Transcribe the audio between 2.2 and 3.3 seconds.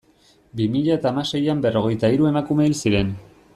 emakume hil ziren.